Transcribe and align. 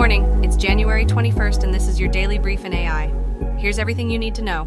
morning. 0.00 0.42
It's 0.42 0.56
January 0.56 1.04
21st, 1.04 1.62
and 1.62 1.74
this 1.74 1.86
is 1.86 2.00
your 2.00 2.08
daily 2.08 2.38
brief 2.38 2.64
in 2.64 2.72
AI. 2.72 3.08
Here's 3.58 3.78
everything 3.78 4.08
you 4.08 4.18
need 4.18 4.34
to 4.36 4.40
know. 4.40 4.66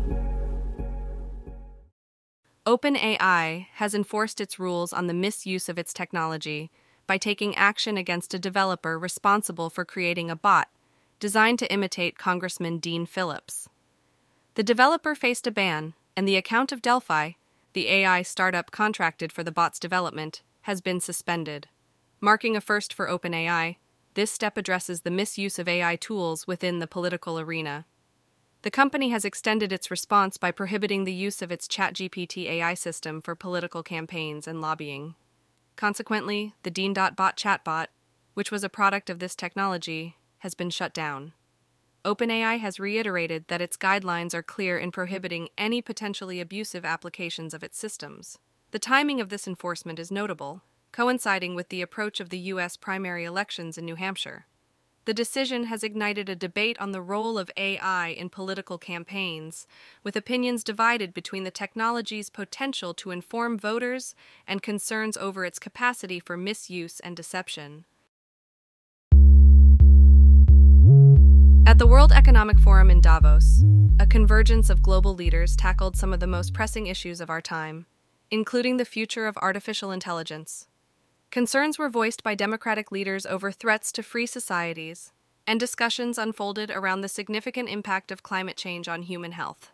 OpenAI 2.67 3.65
has 3.73 3.95
enforced 3.95 4.39
its 4.39 4.59
rules 4.59 4.93
on 4.93 5.07
the 5.07 5.13
misuse 5.15 5.69
of 5.69 5.79
its 5.79 5.91
technology 5.91 6.69
by 7.07 7.17
taking 7.17 7.55
action 7.55 7.97
against 7.97 8.35
a 8.35 8.37
developer 8.37 8.99
responsible 8.99 9.71
for 9.71 9.83
creating 9.83 10.29
a 10.29 10.35
bot 10.35 10.67
designed 11.19 11.57
to 11.57 11.73
imitate 11.73 12.19
Congressman 12.19 12.77
Dean 12.77 13.07
Phillips. 13.07 13.67
The 14.53 14.61
developer 14.61 15.15
faced 15.15 15.47
a 15.47 15.51
ban, 15.51 15.95
and 16.15 16.27
the 16.27 16.37
account 16.37 16.71
of 16.71 16.83
Delphi, 16.83 17.31
the 17.73 17.87
AI 17.87 18.21
startup 18.21 18.69
contracted 18.69 19.31
for 19.31 19.43
the 19.43 19.51
bot's 19.51 19.79
development, 19.79 20.43
has 20.61 20.79
been 20.79 20.99
suspended. 20.99 21.69
Marking 22.21 22.55
a 22.55 22.61
first 22.61 22.93
for 22.93 23.07
OpenAI, 23.07 23.77
this 24.13 24.31
step 24.31 24.57
addresses 24.57 25.01
the 25.01 25.11
misuse 25.11 25.59
of 25.59 25.67
AI 25.67 25.95
tools 25.95 26.47
within 26.47 26.79
the 26.79 26.87
political 26.87 27.39
arena. 27.39 27.85
The 28.63 28.71
company 28.71 29.09
has 29.09 29.25
extended 29.25 29.73
its 29.73 29.91
response 29.91 30.37
by 30.37 30.51
prohibiting 30.51 31.03
the 31.03 31.13
use 31.13 31.41
of 31.41 31.51
its 31.51 31.67
ChatGPT 31.67 32.45
AI 32.45 32.73
system 32.75 33.21
for 33.21 33.35
political 33.35 33.83
campaigns 33.83 34.47
and 34.47 34.61
lobbying. 34.61 35.15
Consequently, 35.75 36.53
the 36.63 36.71
Dean.bot 36.71 37.35
chatbot, 37.35 37.87
which 38.35 38.51
was 38.51 38.63
a 38.63 38.69
product 38.69 39.09
of 39.09 39.19
this 39.19 39.35
technology, 39.35 40.15
has 40.39 40.53
been 40.53 40.69
shut 40.69 40.93
down. 40.93 41.33
OpenAI 42.05 42.59
has 42.59 42.79
reiterated 42.79 43.45
that 43.47 43.61
its 43.61 43.77
guidelines 43.77 44.33
are 44.33 44.43
clear 44.43 44.77
in 44.77 44.91
prohibiting 44.91 45.49
any 45.57 45.81
potentially 45.81 46.39
abusive 46.39 46.85
applications 46.85 47.53
of 47.53 47.63
its 47.63 47.77
systems. 47.77 48.39
The 48.71 48.79
timing 48.79 49.21
of 49.21 49.29
this 49.29 49.47
enforcement 49.47 49.99
is 49.99 50.11
notable, 50.11 50.63
coinciding 50.93 51.55
with 51.55 51.67
the 51.67 51.81
approach 51.81 52.21
of 52.21 52.29
the 52.29 52.37
U.S. 52.39 52.77
primary 52.77 53.25
elections 53.25 53.77
in 53.77 53.83
New 53.83 53.95
Hampshire. 53.95 54.45
The 55.05 55.13
decision 55.13 55.65
has 55.65 55.83
ignited 55.83 56.29
a 56.29 56.35
debate 56.35 56.77
on 56.79 56.91
the 56.91 57.01
role 57.01 57.37
of 57.37 57.51
AI 57.57 58.07
in 58.07 58.29
political 58.29 58.77
campaigns, 58.77 59.67
with 60.01 60.15
opinions 60.15 60.63
divided 60.63 61.13
between 61.13 61.43
the 61.43 61.51
technology's 61.51 62.29
potential 62.29 62.93
to 62.93 63.11
inform 63.11 63.59
voters 63.59 64.15
and 64.47 64.61
concerns 64.61 65.17
over 65.17 65.43
its 65.43 65.59
capacity 65.59 66.21
for 66.21 66.37
misuse 66.37 67.01
and 67.01 67.17
deception. 67.17 67.83
At 71.67 71.79
the 71.79 71.87
World 71.87 72.13
Economic 72.13 72.59
Forum 72.59 72.89
in 72.89 73.01
Davos, 73.01 73.63
a 73.99 74.07
convergence 74.07 74.69
of 74.69 74.81
global 74.81 75.15
leaders 75.15 75.57
tackled 75.57 75.97
some 75.97 76.13
of 76.13 76.21
the 76.21 76.27
most 76.27 76.53
pressing 76.53 76.87
issues 76.87 77.19
of 77.19 77.29
our 77.29 77.41
time, 77.41 77.87
including 78.31 78.77
the 78.77 78.85
future 78.85 79.27
of 79.27 79.37
artificial 79.37 79.91
intelligence. 79.91 80.67
Concerns 81.33 81.79
were 81.79 81.89
voiced 81.89 82.21
by 82.21 82.35
Democratic 82.35 82.91
leaders 82.91 83.25
over 83.25 83.51
threats 83.51 83.91
to 83.91 84.03
free 84.03 84.27
societies, 84.27 85.11
and 85.47 85.59
discussions 85.59 86.19
unfolded 86.19 86.69
around 86.69 87.01
the 87.01 87.09
significant 87.09 87.67
impact 87.69 88.11
of 88.11 88.21
climate 88.21 88.55
change 88.55 88.87
on 88.87 89.01
human 89.01 89.31
health. 89.31 89.71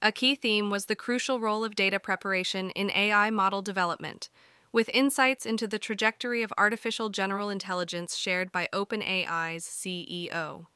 A 0.00 0.12
key 0.12 0.36
theme 0.36 0.70
was 0.70 0.86
the 0.86 0.94
crucial 0.94 1.40
role 1.40 1.64
of 1.64 1.74
data 1.74 1.98
preparation 1.98 2.70
in 2.70 2.92
AI 2.92 3.30
model 3.30 3.60
development, 3.60 4.28
with 4.70 4.88
insights 4.90 5.44
into 5.44 5.66
the 5.66 5.80
trajectory 5.80 6.44
of 6.44 6.52
artificial 6.56 7.08
general 7.08 7.50
intelligence 7.50 8.14
shared 8.14 8.52
by 8.52 8.68
OpenAI's 8.72 9.64
CEO. 9.64 10.66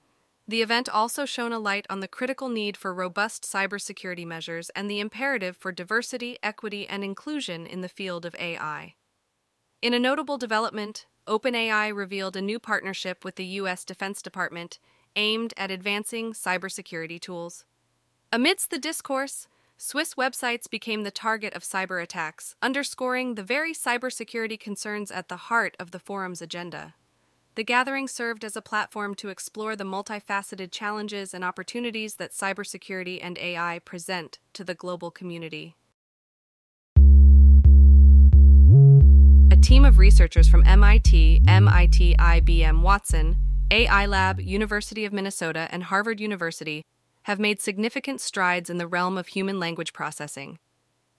The 0.49 0.63
event 0.63 0.89
also 0.89 1.27
shone 1.27 1.53
a 1.53 1.61
light 1.61 1.87
on 1.89 2.01
the 2.01 2.09
critical 2.09 2.49
need 2.49 2.77
for 2.77 2.93
robust 2.93 3.45
cybersecurity 3.45 4.27
measures 4.27 4.69
and 4.71 4.91
the 4.91 4.99
imperative 4.99 5.57
for 5.57 5.71
diversity, 5.71 6.39
equity, 6.43 6.89
and 6.89 7.05
inclusion 7.05 7.69
in 7.69 7.83
the 7.83 7.89
field 7.89 8.27
of 8.27 8.35
AI. 8.35 8.97
In 9.81 9.95
a 9.95 10.01
notable 10.01 10.39
development, 10.39 11.07
OpenAI 11.29 11.95
revealed 11.95 12.35
a 12.35 12.43
new 12.43 12.59
partnership 12.59 13.25
with 13.25 13.37
the 13.37 13.45
U.S. 13.45 13.85
Defense 13.85 14.21
Department 14.21 14.81
aimed 15.15 15.55
at 15.57 15.71
advancing 15.71 16.33
cybersecurity 16.33 17.21
tools. 17.21 17.65
Amidst 18.33 18.71
the 18.71 18.81
discourse, 18.81 19.47
Swiss 19.77 20.15
websites 20.15 20.69
became 20.69 21.05
the 21.05 21.13
target 21.13 21.55
of 21.55 21.63
cyber 21.63 22.03
attacks, 22.03 22.57
underscoring 22.61 23.37
the 23.37 23.45
very 23.45 23.73
cybersecurity 23.73 24.59
concerns 24.59 25.13
at 25.13 25.29
the 25.29 25.37
heart 25.37 25.77
of 25.79 25.93
the 25.93 26.01
forum's 26.01 26.43
agenda. 26.43 26.95
The 27.55 27.63
gathering 27.63 28.09
served 28.09 28.45
as 28.45 28.57
a 28.57 28.63
platform 28.63 29.15
to 29.15 29.29
explore 29.29 29.77
the 29.77 29.85
multifaceted 29.85 30.73
challenges 30.73 31.33
and 31.33 31.45
opportunities 31.45 32.17
that 32.17 32.33
cybersecurity 32.33 33.21
and 33.23 33.39
AI 33.39 33.79
present 33.85 34.41
to 34.55 34.65
the 34.65 34.75
global 34.75 35.13
community. 35.13 35.77
Team 39.69 39.85
of 39.85 39.99
researchers 39.99 40.49
from 40.49 40.65
MIT, 40.65 41.43
MIT 41.47 42.17
IBM 42.19 42.81
Watson, 42.81 43.37
AI 43.71 44.07
Lab, 44.07 44.41
University 44.41 45.05
of 45.05 45.13
Minnesota, 45.13 45.69
and 45.71 45.83
Harvard 45.83 46.21
University 46.21 46.87
have 47.25 47.39
made 47.39 47.61
significant 47.61 48.23
strides 48.23 48.71
in 48.71 48.79
the 48.79 48.87
realm 48.87 49.19
of 49.19 49.27
human 49.27 49.61
language 49.61 49.93
processing. 49.93 50.59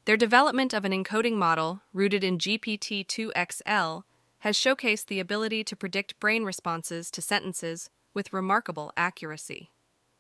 Their 0.06 0.18
development 0.18 0.74
of 0.74 0.84
an 0.84 0.92
encoding 0.92 1.36
model 1.36 1.82
rooted 1.94 2.24
in 2.24 2.40
GPT 2.40 3.06
2XL 3.06 4.02
has 4.40 4.58
showcased 4.58 5.06
the 5.06 5.20
ability 5.20 5.64
to 5.66 5.76
predict 5.76 6.20
brain 6.20 6.44
responses 6.44 7.12
to 7.12 7.22
sentences 7.22 7.92
with 8.16 8.34
remarkable 8.34 8.92
accuracy. 8.98 9.70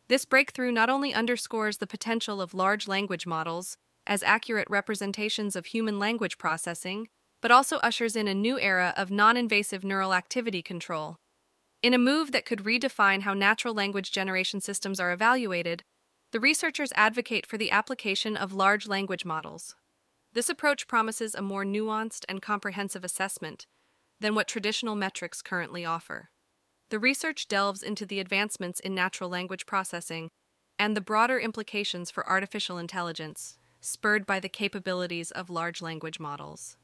This 0.07 0.25
breakthrough 0.25 0.71
not 0.71 0.91
only 0.91 1.15
underscores 1.15 1.77
the 1.77 1.87
potential 1.87 2.43
of 2.43 2.53
large 2.53 2.87
language 2.87 3.25
models 3.25 3.75
as 4.05 4.21
accurate 4.21 4.67
representations 4.69 5.55
of 5.55 5.65
human 5.65 5.97
language 5.97 6.37
processing, 6.37 7.07
but 7.41 7.51
also 7.51 7.77
ushers 7.77 8.15
in 8.15 8.27
a 8.27 8.33
new 8.33 8.59
era 8.59 8.93
of 8.97 9.11
non 9.11 9.37
invasive 9.37 9.83
neural 9.83 10.13
activity 10.13 10.61
control. 10.61 11.17
In 11.81 11.93
a 11.93 11.97
move 11.97 12.31
that 12.31 12.45
could 12.45 12.63
redefine 12.63 13.21
how 13.21 13.33
natural 13.33 13.73
language 13.73 14.11
generation 14.11 14.59
systems 14.59 14.99
are 14.99 15.13
evaluated, 15.13 15.83
the 16.31 16.39
researchers 16.39 16.91
advocate 16.95 17.45
for 17.45 17.57
the 17.57 17.71
application 17.71 18.35
of 18.35 18.53
large 18.53 18.87
language 18.87 19.25
models. 19.25 19.75
This 20.33 20.49
approach 20.49 20.87
promises 20.87 21.33
a 21.33 21.41
more 21.41 21.65
nuanced 21.65 22.25
and 22.29 22.41
comprehensive 22.41 23.03
assessment 23.03 23.65
than 24.19 24.35
what 24.35 24.47
traditional 24.47 24.95
metrics 24.95 25.41
currently 25.41 25.85
offer. 25.85 26.29
The 26.89 26.99
research 26.99 27.47
delves 27.47 27.81
into 27.81 28.05
the 28.05 28.19
advancements 28.19 28.79
in 28.79 28.93
natural 28.93 29.29
language 29.29 29.65
processing 29.65 30.29
and 30.77 30.95
the 30.95 31.01
broader 31.01 31.39
implications 31.39 32.11
for 32.11 32.27
artificial 32.27 32.77
intelligence, 32.77 33.57
spurred 33.79 34.25
by 34.25 34.39
the 34.39 34.49
capabilities 34.49 35.31
of 35.31 35.49
large 35.49 35.81
language 35.81 36.19
models. 36.19 36.77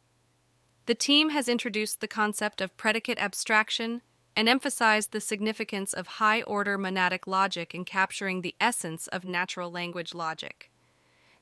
The 0.85 0.95
team 0.95 1.29
has 1.29 1.49
introduced 1.49 1.99
the 1.99 2.07
concept 2.07 2.61
of 2.61 2.77
predicate 2.77 3.17
abstraction 3.17 4.01
and 4.35 4.47
emphasized 4.47 5.11
the 5.11 5.21
significance 5.21 5.93
of 5.93 6.07
high 6.07 6.43
order 6.43 6.77
monadic 6.77 7.25
logic 7.25 7.73
in 7.73 7.85
capturing 7.85 8.41
the 8.41 8.55
essence 8.61 9.07
of 9.07 9.25
natural 9.25 9.71
language 9.71 10.13
logic. 10.13 10.69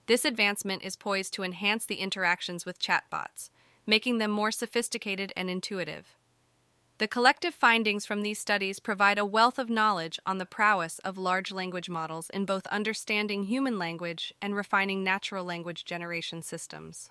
This 0.06 0.24
advancement 0.24 0.84
is 0.84 0.96
poised 0.96 1.34
to 1.34 1.44
enhance 1.44 1.86
the 1.86 1.96
interactions 1.96 2.66
with 2.66 2.80
chatbots, 2.80 3.50
making 3.86 4.18
them 4.18 4.32
more 4.32 4.52
sophisticated 4.52 5.34
and 5.36 5.50
intuitive. 5.50 6.16
The 7.00 7.08
collective 7.08 7.56
findings 7.56 8.06
from 8.06 8.22
these 8.22 8.40
studies 8.40 8.80
provide 8.80 9.18
a 9.18 9.26
wealth 9.26 9.60
of 9.60 9.70
knowledge 9.70 10.20
on 10.26 10.38
the 10.38 10.46
prowess 10.46 11.00
of 11.00 11.18
large 11.18 11.52
language 11.52 11.90
models 11.90 12.30
in 12.30 12.46
both 12.46 12.68
understanding 12.68 13.44
human 13.44 13.78
language 13.78 14.34
and 14.42 14.56
refining 14.56 15.04
natural 15.04 15.44
language 15.44 15.84
generation 15.84 16.42
systems. 16.42 17.10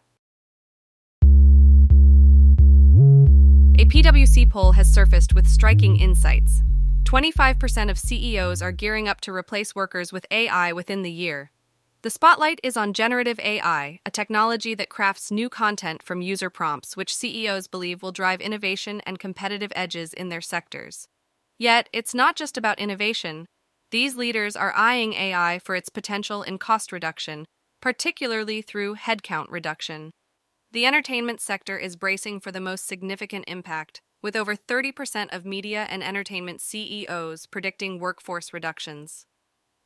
A 3.83 3.85
PwC 3.85 4.49
poll 4.49 4.71
has 4.71 4.89
surfaced 4.89 5.35
with 5.35 5.49
striking 5.49 5.97
insights. 5.97 6.63
25% 7.03 7.91
of 7.91 7.99
CEOs 7.99 8.63
are 8.63 8.71
gearing 8.71 9.09
up 9.09 9.21
to 9.23 9.35
replace 9.35 9.75
workers 9.75 10.13
with 10.13 10.25
AI 10.31 10.73
within 10.73 11.03
the 11.03 11.11
year. 11.11 11.51
The 12.03 12.11
spotlight 12.11 12.61
is 12.63 12.77
on 12.77 12.93
generative 12.93 13.41
AI, 13.41 13.99
a 14.07 14.11
technology 14.13 14.77
that 14.77 14.89
crafts 14.89 15.33
new 15.33 15.49
content 15.49 16.01
from 16.01 16.23
user 16.23 16.49
prompts, 16.49 16.97
which 16.97 17.13
CEOs 17.13 17.67
believe 17.67 18.05
will 18.05 18.13
drive 18.13 18.41
innovation 18.41 19.01
and 19.05 19.19
competitive 19.19 19.73
edges 19.75 20.15
in 20.15 20.29
their 20.29 20.41
sectors. 20.41 21.09
Yet, 21.59 21.89
it's 21.93 22.15
not 22.15 22.37
just 22.37 22.57
about 22.57 22.79
innovation. 22.79 23.47
These 23.91 24.15
leaders 24.15 24.55
are 24.55 24.73
eyeing 24.77 25.15
AI 25.15 25.59
for 25.59 25.75
its 25.75 25.89
potential 25.89 26.45
in 26.45 26.59
cost 26.59 26.93
reduction, 26.93 27.47
particularly 27.81 28.63
through 28.63 28.95
headcount 28.95 29.47
reduction. 29.51 30.13
The 30.73 30.87
entertainment 30.87 31.41
sector 31.43 31.77
is 31.77 31.97
bracing 31.97 32.41
for 32.41 32.51
the 32.51 32.61
most 32.61 32.87
significant 32.87 33.45
impact, 33.47 34.01
with 34.23 34.35
over 34.35 34.57
30% 34.57 35.29
of 35.31 35.45
media 35.45 35.87
and 35.91 36.03
entertainment 36.03 36.63
CEOs 36.63 37.45
predicting 37.47 37.99
workforce 37.99 38.55
reductions. 38.55 39.27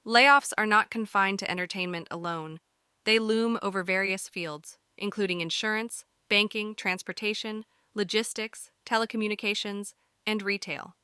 Layoffs 0.06 0.52
are 0.56 0.66
not 0.66 0.90
confined 0.90 1.40
to 1.40 1.50
entertainment 1.50 2.06
alone, 2.10 2.60
they 3.06 3.18
loom 3.20 3.58
over 3.62 3.82
various 3.82 4.28
fields, 4.28 4.78
including 4.98 5.40
insurance, 5.40 6.04
banking, 6.28 6.74
transportation, 6.74 7.64
logistics, 7.94 8.70
telecommunications, 8.84 9.94
and 10.26 10.42
retail. 10.42 10.96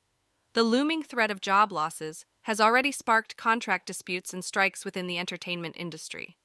The 0.55 0.65
looming 0.65 1.03
threat 1.03 1.31
of 1.31 1.41
job 1.41 1.73
losses 1.73 2.25
has 2.43 2.61
already 2.61 2.93
sparked 2.93 3.37
contract 3.37 3.87
disputes 3.87 4.35
and 4.35 4.45
strikes 4.45 4.85
within 4.85 5.07
the 5.07 5.19
entertainment 5.19 5.77
industry. 5.79 6.37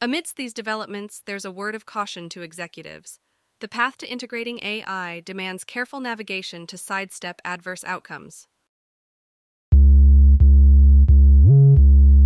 Amidst 0.00 0.36
these 0.36 0.54
developments, 0.54 1.22
there's 1.26 1.44
a 1.44 1.50
word 1.50 1.74
of 1.74 1.84
caution 1.84 2.28
to 2.28 2.42
executives. 2.42 3.18
The 3.58 3.66
path 3.66 3.96
to 3.98 4.08
integrating 4.08 4.60
AI 4.62 5.22
demands 5.24 5.64
careful 5.64 5.98
navigation 5.98 6.68
to 6.68 6.78
sidestep 6.78 7.42
adverse 7.44 7.82
outcomes. 7.82 8.46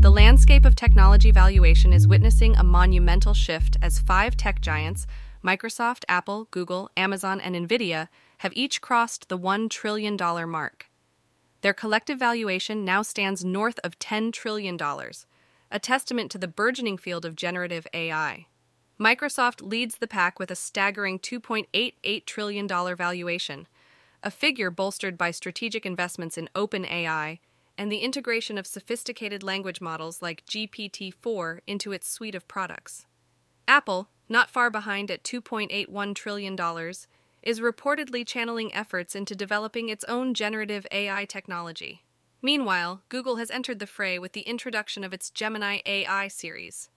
The 0.02 0.10
landscape 0.10 0.66
of 0.66 0.76
technology 0.76 1.30
valuation 1.30 1.94
is 1.94 2.06
witnessing 2.06 2.56
a 2.56 2.62
monumental 2.62 3.32
shift 3.32 3.78
as 3.80 4.00
five 4.00 4.36
tech 4.36 4.60
giants 4.60 5.06
Microsoft, 5.42 6.04
Apple, 6.10 6.48
Google, 6.50 6.90
Amazon, 6.94 7.40
and 7.40 7.56
Nvidia 7.56 8.08
have 8.38 8.52
each 8.54 8.82
crossed 8.82 9.30
the 9.30 9.38
$1 9.38 9.70
trillion 9.70 10.18
mark. 10.46 10.90
Their 11.62 11.72
collective 11.72 12.18
valuation 12.18 12.84
now 12.84 13.00
stands 13.00 13.42
north 13.46 13.80
of 13.82 13.98
$10 13.98 14.30
trillion 14.30 14.76
a 15.72 15.78
testament 15.78 16.30
to 16.30 16.38
the 16.38 16.46
burgeoning 16.46 16.98
field 16.98 17.24
of 17.24 17.34
generative 17.34 17.86
AI. 17.94 18.46
Microsoft 19.00 19.68
leads 19.68 19.96
the 19.96 20.06
pack 20.06 20.38
with 20.38 20.50
a 20.50 20.54
staggering 20.54 21.18
$2.88 21.18 22.26
trillion 22.26 22.68
valuation, 22.68 23.66
a 24.22 24.30
figure 24.30 24.70
bolstered 24.70 25.18
by 25.18 25.30
strategic 25.30 25.84
investments 25.84 26.38
in 26.38 26.48
OpenAI 26.54 27.40
and 27.78 27.90
the 27.90 27.98
integration 27.98 28.58
of 28.58 28.66
sophisticated 28.66 29.42
language 29.42 29.80
models 29.80 30.20
like 30.20 30.44
GPT 30.46 31.12
4 31.12 31.62
into 31.66 31.90
its 31.90 32.08
suite 32.08 32.34
of 32.34 32.46
products. 32.46 33.06
Apple, 33.66 34.08
not 34.28 34.50
far 34.50 34.70
behind 34.70 35.10
at 35.10 35.24
$2.81 35.24 36.14
trillion, 36.14 36.54
is 37.42 37.60
reportedly 37.60 38.26
channeling 38.26 38.72
efforts 38.74 39.16
into 39.16 39.34
developing 39.34 39.88
its 39.88 40.04
own 40.04 40.34
generative 40.34 40.86
AI 40.92 41.24
technology. 41.24 42.04
Meanwhile, 42.42 43.02
Google 43.08 43.36
has 43.36 43.52
entered 43.52 43.78
the 43.78 43.86
fray 43.86 44.18
with 44.18 44.32
the 44.32 44.40
introduction 44.40 45.04
of 45.04 45.12
its 45.14 45.30
Gemini 45.30 45.78
AI 45.86 46.26
series. 46.26 46.90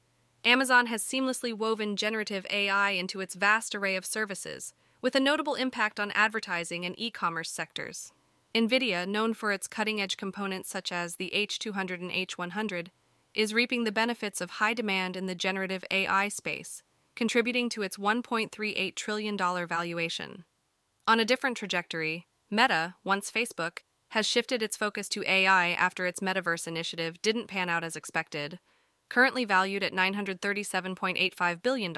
Amazon 0.44 0.88
has 0.88 1.03
seamlessly 1.03 1.53
woven 1.53 1.95
generative 1.95 2.47
AI 2.50 2.92
into 2.92 3.21
its 3.21 3.36
vast 3.36 3.75
array 3.75 3.95
of 3.95 4.06
services, 4.06 4.74
with 5.01 5.15
a 5.15 5.19
notable 5.19 5.53
impact 5.53 6.00
on 6.00 6.12
advertising 6.12 6.83
and 6.83 6.95
e 6.97 7.12
commerce 7.12 7.51
sectors. 7.51 8.12
NVIDIA, 8.56 9.07
known 9.07 9.36
for 9.36 9.51
its 9.51 9.68
cutting 9.68 10.01
edge 10.01 10.18
components 10.18 10.69
such 10.69 10.92
as 10.92 11.18
the 11.18 11.31
H200 11.36 12.01
and 12.01 12.12
H100, 12.12 12.88
is 13.36 13.53
reaping 13.53 13.83
the 13.83 13.91
benefits 13.91 14.41
of 14.41 14.51
high 14.51 14.74
demand 14.74 15.15
in 15.15 15.27
the 15.27 15.36
generative 15.36 15.83
AI 15.91 16.27
space, 16.30 16.81
contributing 17.15 17.69
to 17.69 17.83
its 17.83 17.98
$1.38 17.98 18.95
trillion 18.95 19.38
valuation. 19.38 20.45
On 21.07 21.19
a 21.19 21.25
different 21.25 21.57
trajectory, 21.57 22.27
Meta, 22.50 22.95
once 23.03 23.30
Facebook, 23.30 23.80
has 24.10 24.25
shifted 24.25 24.62
its 24.62 24.78
focus 24.78 25.10
to 25.10 25.30
AI 25.30 25.69
after 25.69 26.06
its 26.06 26.19
metaverse 26.19 26.68
initiative 26.68 27.22
didn't 27.22 27.48
pan 27.48 27.69
out 27.69 27.84
as 27.84 27.96
expected, 27.96 28.60
currently 29.10 29.46
valued 29.46 29.84
at 29.84 29.94
$937.85 29.94 31.62
billion. 31.62 31.94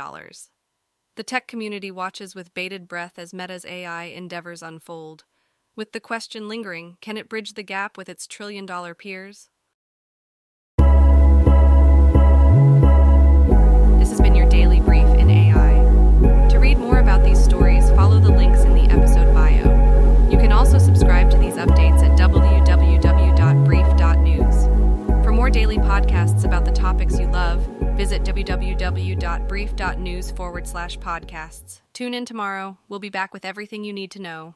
The 1.16 1.24
tech 1.24 1.48
community 1.48 1.92
watches 1.92 2.36
with 2.36 2.54
bated 2.54 2.88
breath 2.88 3.18
as 3.18 3.34
Meta's 3.34 3.66
AI 3.66 4.06
endeavors 4.06 4.62
unfold, 4.62 5.26
with 5.76 5.92
the 5.92 6.00
question 6.00 6.48
lingering 6.48 6.98
can 7.02 7.18
it 7.18 7.30
bridge 7.30 7.54
the 7.54 7.64
gap 7.64 7.98
with 7.98 8.10
its 8.10 8.28
trillion 8.28 8.66
dollar 8.66 8.94
peers? 8.94 9.50
Podcasts 25.88 26.44
about 26.44 26.66
the 26.66 26.72
topics 26.72 27.18
you 27.18 27.28
love, 27.28 27.66
visit 27.96 28.24
www.brief.news 28.24 30.32
forward 30.32 30.68
slash 30.68 31.00
podcasts. 31.00 31.80
Tune 31.94 32.14
in 32.14 32.26
tomorrow. 32.26 32.78
We'll 32.90 33.00
be 33.00 33.08
back 33.08 33.34
with 33.34 33.46
everything 33.46 33.86
you 33.86 33.94
need 33.94 34.12
to 34.12 34.22
know. 34.22 34.56